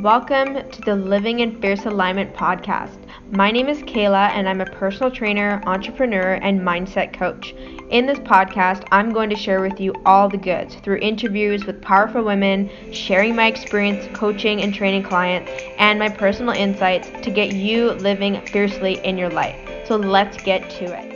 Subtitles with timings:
[0.00, 2.96] Welcome to the Living in Fierce Alignment podcast.
[3.30, 7.52] My name is Kehla, and I'm a personal trainer, entrepreneur, and mindset coach.
[7.90, 11.82] In this podcast, I'm going to share with you all the goods through interviews with
[11.82, 17.52] powerful women, sharing my experience coaching and training clients, and my personal insights to get
[17.52, 19.86] you living fiercely in your life.
[19.86, 21.12] So let's get to it.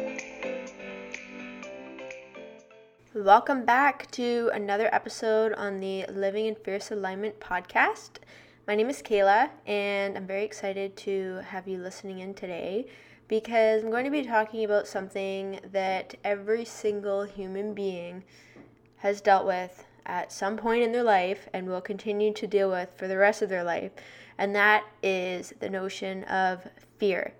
[3.14, 8.18] Welcome back to another episode on the Living in Fierce Alignment podcast.
[8.66, 12.86] My name is Kehla, and I'm very excited to have you listening in today
[13.28, 18.24] because I'm going to be talking about something that every single human being
[18.96, 22.92] has dealt with at some point in their life and will continue to deal with
[22.96, 23.92] for the rest of their life,
[24.36, 26.66] and that is the notion of
[26.98, 27.34] fear.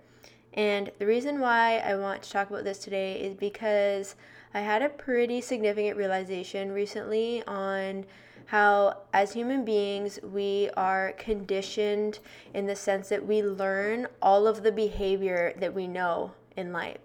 [0.53, 4.15] And the reason why I want to talk about this today is because
[4.53, 8.05] I had a pretty significant realization recently on
[8.47, 12.19] how, as human beings, we are conditioned
[12.53, 16.99] in the sense that we learn all of the behavior that we know in life.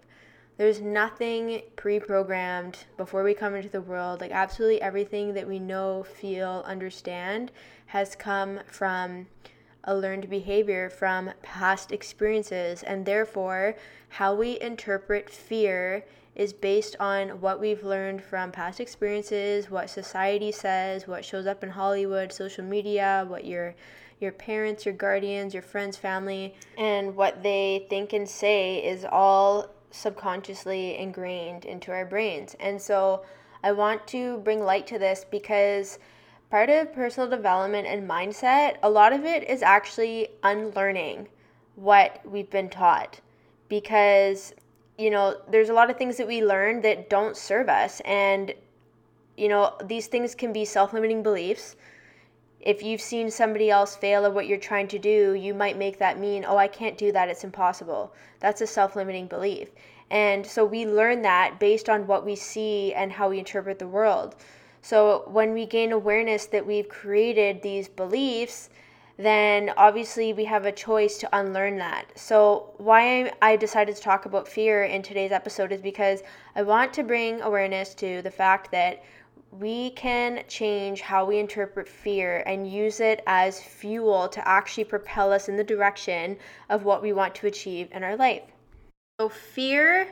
[0.56, 4.20] There's nothing pre programmed before we come into the world.
[4.20, 7.50] Like, absolutely everything that we know, feel, understand
[7.86, 9.26] has come from
[9.84, 13.74] a learned behavior from past experiences, and therefore,
[14.10, 16.04] how we interpret fear
[16.34, 21.62] is based on what we've learned from past experiences, what society says, what shows up
[21.62, 23.74] in Hollywood, social media, what your
[24.20, 29.68] your parents, your guardians, your friends, family, and what they think and say is all
[29.90, 32.54] subconsciously ingrained into our brains.
[32.60, 33.24] And so
[33.64, 35.98] I want to bring light to this because
[36.50, 41.28] part of personal development and mindset, a lot of it is actually unlearning
[41.74, 43.20] what we've been taught
[43.68, 44.54] because
[44.98, 48.00] you know, there's a lot of things that we learn that don't serve us.
[48.04, 48.54] And,
[49.36, 51.76] you know, these things can be self limiting beliefs.
[52.60, 55.98] If you've seen somebody else fail at what you're trying to do, you might make
[55.98, 58.14] that mean, oh, I can't do that, it's impossible.
[58.38, 59.70] That's a self limiting belief.
[60.10, 63.88] And so we learn that based on what we see and how we interpret the
[63.88, 64.36] world.
[64.82, 68.68] So when we gain awareness that we've created these beliefs,
[69.16, 72.06] then obviously we have a choice to unlearn that.
[72.14, 76.22] So, why I decided to talk about fear in today's episode is because
[76.56, 79.02] I want to bring awareness to the fact that
[79.50, 85.30] we can change how we interpret fear and use it as fuel to actually propel
[85.30, 86.38] us in the direction
[86.70, 88.42] of what we want to achieve in our life.
[89.20, 90.08] So, fear,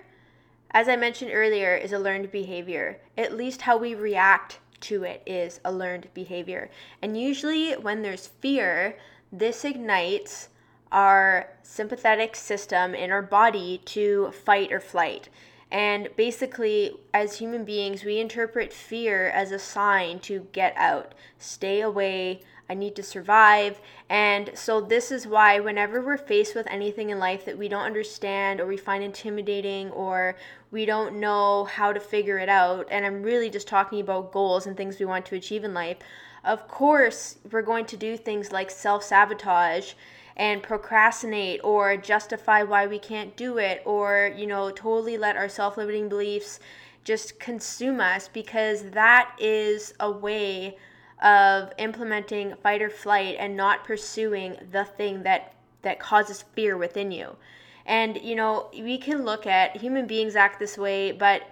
[0.73, 5.23] as I mentioned earlier, is a learned behavior, at least how we react to it
[5.27, 6.71] is a learned behavior.
[7.03, 8.97] And usually, when there's fear,
[9.33, 10.49] this ignites
[10.93, 15.29] our sympathetic system in our body to fight or flight.
[15.71, 21.81] And basically, as human beings, we interpret fear as a sign to get out, stay
[21.81, 23.81] away, I need to survive.
[24.09, 27.85] And so, this is why, whenever we're faced with anything in life that we don't
[27.85, 30.37] understand or we find intimidating or
[30.71, 34.67] we don't know how to figure it out, and I'm really just talking about goals
[34.67, 35.99] and things we want to achieve in life,
[36.45, 39.93] of course, we're going to do things like self sabotage
[40.37, 45.49] and procrastinate or justify why we can't do it or, you know, totally let our
[45.49, 46.59] self limiting beliefs
[47.05, 50.77] just consume us because that is a way
[51.23, 57.11] of implementing fight or flight and not pursuing the thing that that causes fear within
[57.11, 57.37] you.
[57.91, 61.43] And you know, we can look at human beings act this way, but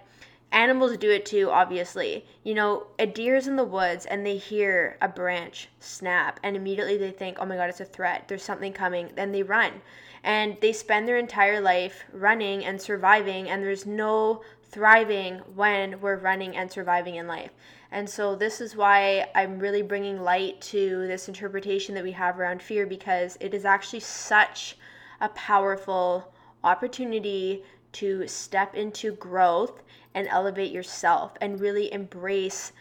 [0.52, 2.24] animals do it too, obviously.
[2.44, 6.96] You know, a deer's in the woods and they hear a branch snap and immediately
[6.96, 8.28] they think, "Oh my god, it's a threat.
[8.28, 9.82] There's something coming." Then they run.
[10.22, 16.18] And they spend their entire life running and surviving and there's no thriving when we're
[16.18, 17.50] running and surviving in life.
[17.90, 22.38] And so, this is why I'm really bringing light to this interpretation that we have
[22.38, 24.76] around fear because it is actually such
[25.20, 26.32] a powerful
[26.64, 27.62] opportunity
[27.92, 29.82] to step into growth
[30.14, 32.72] and elevate yourself and really embrace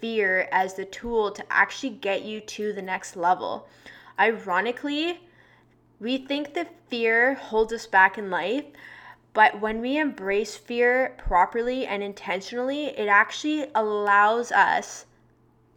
[0.00, 3.68] fear as the tool to actually get you to the next level.
[4.18, 5.20] Ironically,
[6.00, 8.64] we think that fear holds us back in life,
[9.32, 15.06] but when we embrace fear properly and intentionally, it actually allows us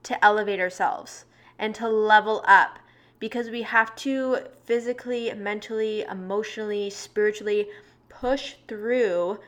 [0.04, 1.26] to elevate ourselves
[1.58, 2.80] and to level up
[3.26, 7.68] because we have to physically, mentally, emotionally, spiritually
[8.08, 9.40] push through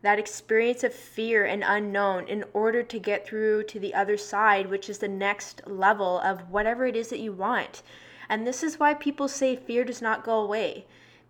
[0.00, 4.70] that experience of fear and unknown in order to get through to the other side,
[4.70, 7.82] which is the next level of whatever it is that you want.
[8.26, 10.86] And this is why people say fear does not go away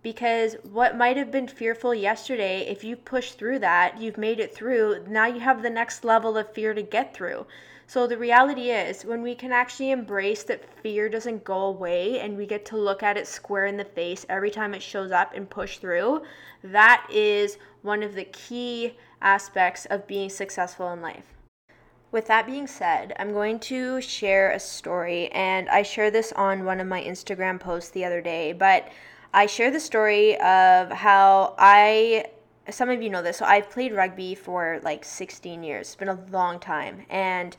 [0.07, 4.55] because what might have been fearful yesterday, if you push through that, you've made it
[4.55, 7.45] through, now you have the next level of fear to get through.
[7.89, 12.37] So the reality is, when we can actually embrace that fear doesn't go away and
[12.37, 15.33] we get to look at it square in the face every time it shows up
[15.35, 16.23] and push through,
[16.63, 21.35] that is one of the key aspects of being successful in life.
[22.13, 26.65] With that being said, I'm going to share a story, and I shared this on
[26.65, 28.89] one of my Instagram posts the other day, but
[29.37, 32.25] I share the story of how I
[32.71, 33.37] some of you know this.
[33.37, 35.89] So I've played rugby for like 16 years.
[35.89, 37.05] It's been a long time.
[37.11, 37.55] And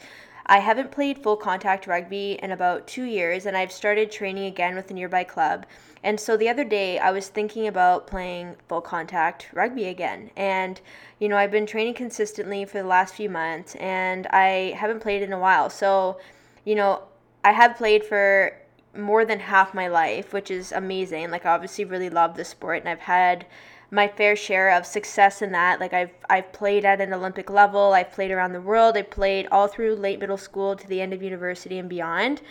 [0.48, 4.76] I haven't played full contact rugby in about two years, and I've started training again
[4.76, 5.68] with a nearby club.
[6.04, 10.32] And so the other day, I was thinking about playing full contact rugby again.
[10.36, 10.82] And,
[11.20, 15.22] you know, I've been training consistently for the last few months, and I haven't played
[15.22, 15.70] in a while.
[15.70, 16.20] So,
[16.66, 17.04] you know,
[17.44, 18.58] I have played for
[18.98, 21.32] more than half my life, which is amazing.
[21.32, 23.46] Like, I obviously really love the sport, and I've had
[23.92, 25.80] my fair share of success in that.
[25.80, 29.48] Like I've I've played at an Olympic level, I've played around the world, I played
[29.52, 32.42] all through late middle school to the end of university and beyond.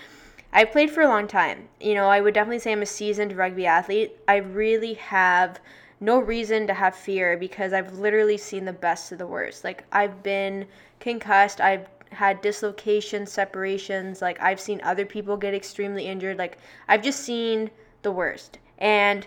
[0.53, 1.69] I've played for a long time.
[1.81, 4.17] You know, I would definitely say I'm a seasoned rugby athlete.
[4.27, 5.61] I really have
[6.01, 9.65] no reason to have fear because I've literally seen the best of the worst.
[9.65, 10.67] Like I've been
[11.01, 16.39] concussed, I've had dislocations, separations, like I've seen other people get extremely injured.
[16.39, 16.59] Like
[16.89, 17.71] I've just seen
[18.03, 18.59] the worst.
[18.79, 19.27] And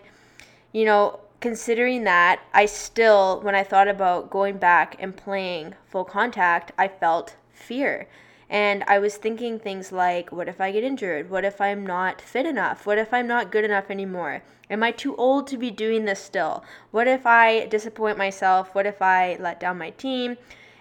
[0.71, 6.05] you know, considering that, I still, when I thought about going back and playing full
[6.05, 8.07] contact, I felt fear.
[8.49, 11.29] And I was thinking things like, what if I get injured?
[11.29, 12.85] What if I'm not fit enough?
[12.85, 14.41] What if I'm not good enough anymore?
[14.71, 16.63] Am I too old to be doing this still?
[16.91, 18.73] What if I disappoint myself?
[18.73, 20.37] What if I let down my team?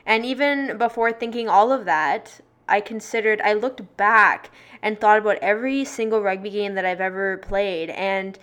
[0.08, 4.50] And even before thinking all of that, I considered, I looked back
[4.80, 7.90] and thought about every single rugby game that I've ever played.
[7.90, 8.38] And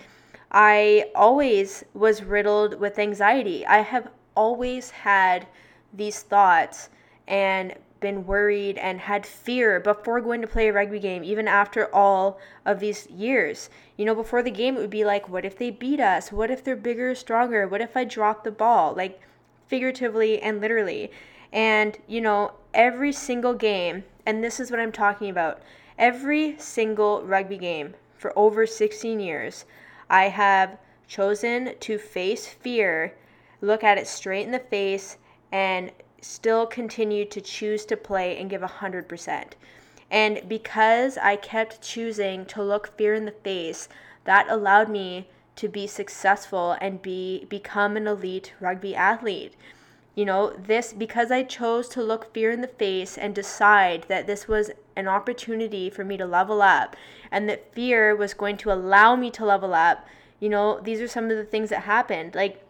[0.52, 3.66] I always was riddled with anxiety.
[3.66, 5.48] I have always had
[5.92, 6.88] these thoughts
[7.26, 11.92] and been worried and had fear before going to play a rugby game, even after
[11.92, 13.70] all of these years.
[13.96, 16.30] You know, before the game, it would be like, what if they beat us?
[16.30, 17.66] What if they're bigger, stronger?
[17.66, 18.94] What if I drop the ball?
[18.94, 19.20] Like,
[19.66, 21.10] figuratively and literally.
[21.52, 25.60] And, you know, every single game, and this is what I'm talking about,
[25.98, 29.64] every single rugby game for over 16 years,
[30.10, 30.78] I have
[31.08, 33.14] chosen to face fear,
[33.60, 35.16] look at it straight in the face,
[35.52, 39.52] and still continue to choose to play and give 100%.
[40.10, 43.88] And because I kept choosing to look fear in the face,
[44.24, 49.54] that allowed me to be successful and be become an elite rugby athlete.
[50.16, 54.26] You know, this because I chose to look fear in the face and decide that
[54.26, 56.96] this was an opportunity for me to level up
[57.30, 60.06] and that fear was going to allow me to level up.
[60.40, 62.34] You know, these are some of the things that happened.
[62.34, 62.64] Like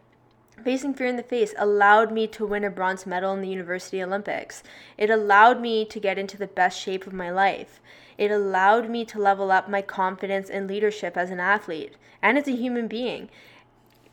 [0.64, 4.02] facing fear in the face allowed me to win a bronze medal in the University
[4.02, 4.64] Olympics.
[4.98, 7.80] It allowed me to get into the best shape of my life.
[8.18, 12.48] It allowed me to level up my confidence and leadership as an athlete and as
[12.48, 13.28] a human being.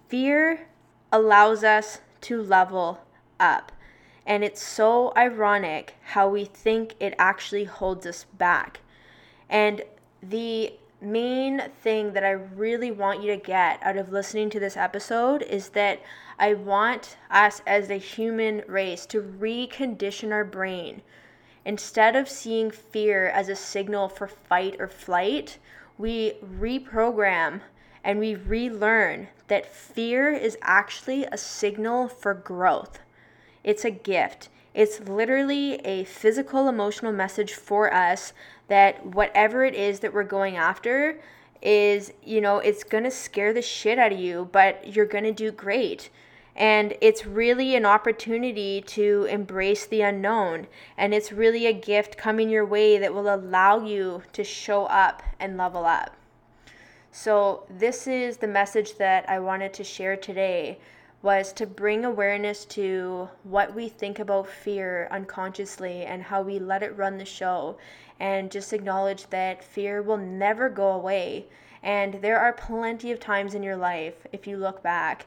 [0.08, 0.68] Fear
[1.12, 3.00] allows us to level
[3.44, 3.72] up.
[4.26, 8.80] And it's so ironic how we think it actually holds us back.
[9.50, 9.82] And
[10.22, 14.78] the main thing that I really want you to get out of listening to this
[14.78, 16.02] episode is that
[16.40, 21.02] I want us as a human race to recondition our brain.
[21.66, 25.58] Instead of seeing fear as a signal for fight or flight,
[25.98, 27.62] we reprogram
[28.04, 33.00] and we relearn that fear is actually a signal for growth.
[33.64, 34.50] It's a gift.
[34.74, 38.34] It's literally a physical, emotional message for us
[38.68, 41.20] that whatever it is that we're going after
[41.62, 45.24] is, you know, it's going to scare the shit out of you, but you're going
[45.24, 46.10] to do great.
[46.56, 50.68] And it's really an opportunity to embrace the unknown.
[50.98, 55.24] And it's really a gift coming your way that will allow you to show up
[55.40, 56.16] and level up.
[57.12, 60.80] So, this is the message that I wanted to share today
[61.24, 66.84] was to bring awareness to what we think about fear unconsciously and how we let
[66.84, 67.76] it run the show
[68.20, 71.46] and just acknowledge that fear will never go away.
[71.82, 75.26] And there are plenty of times in your life if you look back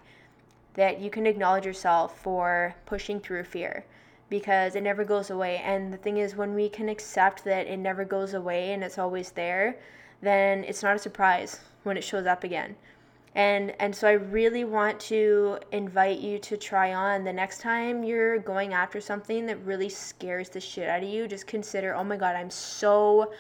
[0.74, 3.84] that you can acknowledge yourself for pushing through fear
[4.28, 5.56] because it never goes away.
[5.64, 8.98] And the thing is when we can accept that it never goes away and it's
[8.98, 9.76] always there
[10.22, 12.76] then it's not a surprise when it shows up again
[13.36, 18.02] and and so I really want to invite you to try on the next time
[18.02, 22.02] you're going after something that really scares the shit out of you just consider oh
[22.02, 23.30] my god I'm so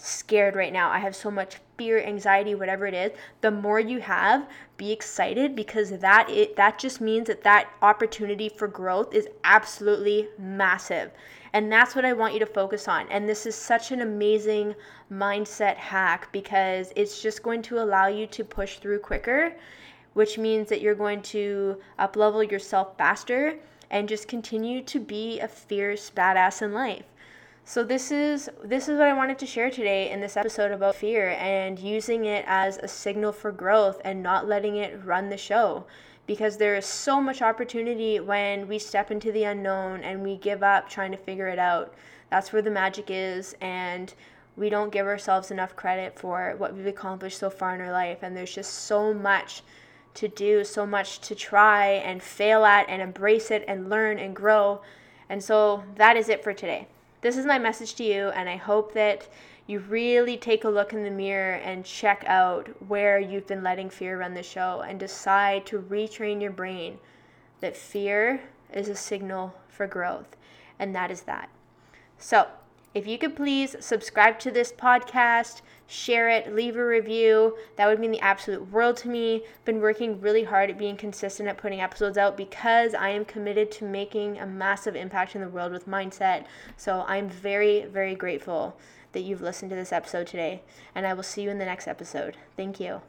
[0.00, 4.00] scared right now I have so much fear anxiety whatever it is the more you
[4.00, 9.28] have be excited because that it that just means that that opportunity for growth is
[9.44, 11.10] absolutely massive
[11.52, 13.06] And that's what I want you to focus on.
[13.10, 14.74] And this is such an amazing
[15.10, 19.54] mindset hack because it's just going to allow you to push through quicker,
[20.12, 23.56] which means that you're going to uplevel yourself faster
[23.90, 27.04] and just continue to be a fierce badass in life.
[27.68, 30.94] So this is this is what I wanted to share today in this episode about
[30.94, 35.36] fear and using it as a signal for growth and not letting it run the
[35.36, 35.84] show
[36.26, 40.62] because there is so much opportunity when we step into the unknown and we give
[40.62, 41.92] up trying to figure it out.
[42.30, 44.14] That's where the magic is and
[44.56, 48.20] we don't give ourselves enough credit for what we've accomplished so far in our life
[48.22, 49.62] and there's just so much
[50.14, 54.34] to do, so much to try and fail at and embrace it and learn and
[54.34, 54.80] grow.
[55.28, 56.88] And so that is it for today.
[57.20, 59.26] This is my message to you, and I hope that
[59.66, 63.90] you really take a look in the mirror and check out where you've been letting
[63.90, 66.98] fear run the show and decide to retrain your brain
[67.60, 70.36] that fear is a signal for growth.
[70.78, 71.48] And that is that.
[72.18, 72.46] So,
[72.94, 77.56] if you could please subscribe to this podcast, share it, leave a review.
[77.76, 79.44] That would mean the absolute world to me.
[79.64, 83.70] Been working really hard at being consistent at putting episodes out because I am committed
[83.72, 86.46] to making a massive impact in the world with mindset.
[86.76, 88.76] So I'm very, very grateful
[89.12, 90.62] that you've listened to this episode today,
[90.94, 92.36] and I will see you in the next episode.
[92.56, 93.02] Thank you.